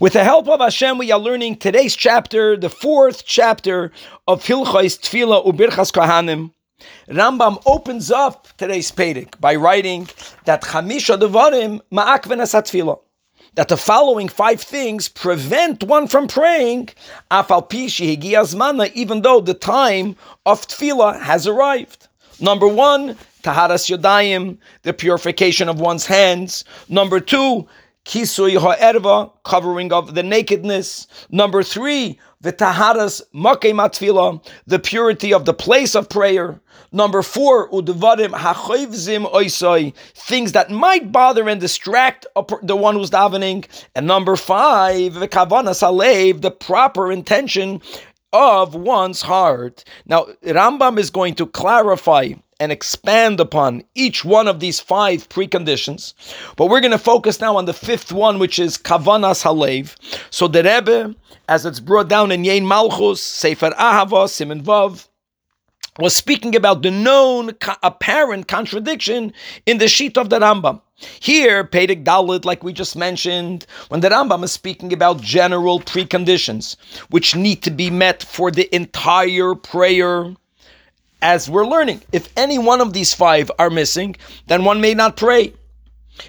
[0.00, 3.92] With the help of Hashem, we are learning today's chapter, the fourth chapter
[4.26, 6.52] of Hilchais Tfila Ubirchas Kohanim.
[7.08, 10.08] Rambam opens up today's Pedic by writing
[10.44, 12.98] that Chamisha Devarim Ma'akven Tfila.
[13.54, 16.88] That the following five things prevent one from praying,
[17.30, 20.16] even though the time
[20.46, 22.08] of Tfila has arrived.
[22.40, 26.64] Number one, Taharas Yodayim, the purification of one's hands.
[26.88, 27.68] Number two,
[28.04, 31.06] Kisui ha'erva, covering of the nakedness.
[31.30, 36.60] Number three, the taharas makei matfila, the purity of the place of prayer.
[36.90, 42.26] Number four, udvarim ha'choivzim oisoi, things that might bother and distract
[42.62, 43.66] the one who's davening.
[43.94, 47.80] And number five, the kavanas the proper intention
[48.32, 49.84] of one's heart.
[50.06, 56.14] Now, Rambam is going to clarify and expand upon each one of these five preconditions.
[56.56, 59.96] But we're going to focus now on the fifth one, which is Kavanas Halev.
[60.30, 61.14] So the Rebbe,
[61.48, 65.08] as it's brought down in Yein Malchus, Sefer Ahava, Simen Vav,
[65.98, 67.50] was speaking about the known
[67.82, 69.32] apparent contradiction
[69.66, 70.80] in the sheet of the Rambam.
[71.20, 76.76] Here, Pedig Dalit, like we just mentioned, when the Rambam is speaking about general preconditions
[77.10, 80.34] which need to be met for the entire prayer,
[81.22, 82.02] as we're learning.
[82.12, 84.16] If any one of these five are missing,
[84.48, 85.54] then one may not pray.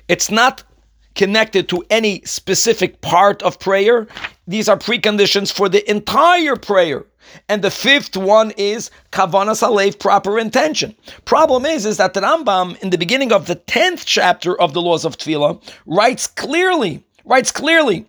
[0.07, 0.63] It's not
[1.15, 4.07] connected to any specific part of prayer.
[4.47, 7.05] These are preconditions for the entire prayer.
[7.49, 10.95] And the fifth one is kavanas alev, proper intention.
[11.25, 14.81] Problem is, is that the Rambam in the beginning of the tenth chapter of the
[14.81, 18.05] laws of tefillah writes clearly, writes clearly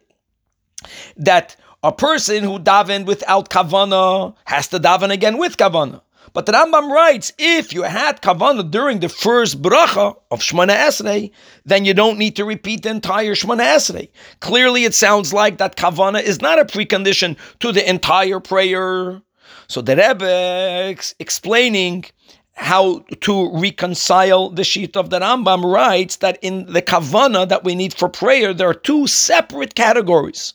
[1.16, 6.00] that a person who davened without kavana has to daven again with kavana.
[6.34, 11.30] But the Rambam writes, if you had kavanah during the first bracha of Shemana Esrei,
[11.64, 14.08] then you don't need to repeat the entire Shemana Esrei.
[14.40, 19.22] Clearly, it sounds like that kavanah is not a precondition to the entire prayer.
[19.68, 22.06] So the Rebbe ex- explaining
[22.54, 27.76] how to reconcile the sheet of the Rambam writes that in the kavana that we
[27.76, 30.54] need for prayer, there are two separate categories.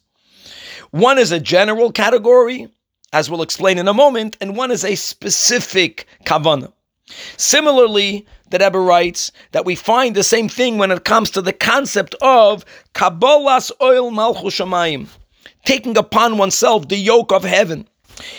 [0.91, 2.67] One is a general category,
[3.13, 6.71] as we'll explain in a moment, and one is a specific kavana.
[7.37, 11.53] Similarly, the Rebbe writes that we find the same thing when it comes to the
[11.53, 14.61] concept of Kabbalas oil malchus
[15.65, 17.87] taking upon oneself the yoke of heaven.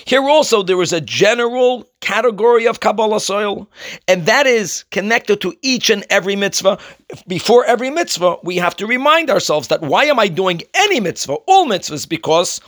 [0.04, 3.68] Here also there is a general category of Kabbalas oil,
[4.08, 6.78] and that is connected to each and every mitzvah.
[7.26, 11.34] Before every mitzvah, we have to remind ourselves that why am I doing any mitzvah,
[11.46, 12.08] all mitzvahs?
[12.08, 12.60] Because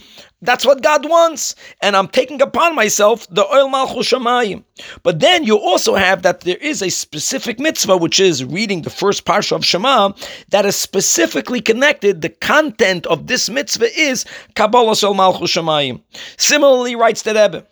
[0.43, 4.65] that's what God wants, and I'm taking upon myself the oil malchus shamayim.
[5.04, 8.91] But then you also have that there is a specific mitzvah, which is reading the
[8.91, 10.12] first parsha of Shema,
[10.49, 12.22] that is specifically connected.
[12.22, 14.25] The content of this mitzvah is
[14.56, 16.00] Kabbalah oil malchus shamayim.
[16.37, 17.66] Similarly, writes the Rebbe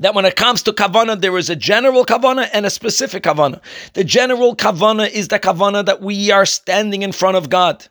[0.00, 3.60] that when it comes to kavana, there is a general kavana and a specific kavana.
[3.92, 7.86] The general kavana is the kavana that we are standing in front of God.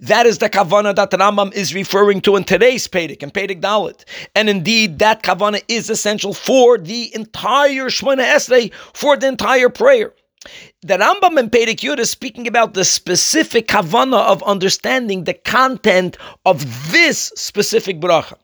[0.00, 4.04] That is the kavana that Rambam is referring to in today's Pedic and Pedic Dalit.
[4.34, 10.14] And indeed, that kavana is essential for the entire Shemona Esrei, for the entire prayer.
[10.82, 16.16] The Rambam and Pedic Yud is speaking about the specific kavana of understanding the content
[16.44, 18.36] of this specific bracha.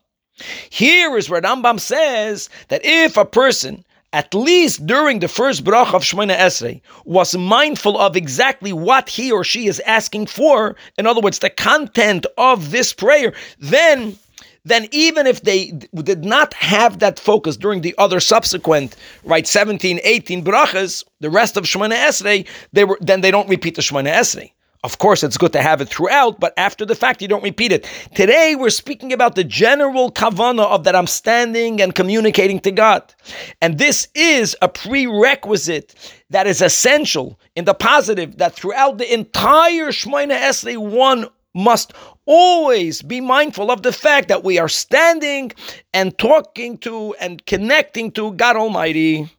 [0.70, 5.94] Here is where Rambam says that if a person at least during the first bracha
[5.94, 11.06] of Shemona Esrei, was mindful of exactly what he or she is asking for, in
[11.06, 14.18] other words, the content of this prayer, then
[14.64, 15.72] then even if they
[16.04, 18.94] did not have that focus during the other subsequent,
[19.24, 23.74] right, 17, 18 brachas, the rest of Shemona Esrei, they were then they don't repeat
[23.74, 24.52] the Shemona Esrei.
[24.84, 27.70] Of course, it's good to have it throughout, but after the fact, you don't repeat
[27.70, 27.88] it.
[28.16, 33.14] Today, we're speaking about the general kavana of that I'm standing and communicating to God.
[33.60, 35.94] And this is a prerequisite
[36.30, 41.92] that is essential in the positive that throughout the entire Shmoina Esrei, one must
[42.26, 45.52] always be mindful of the fact that we are standing
[45.94, 49.30] and talking to and connecting to God Almighty.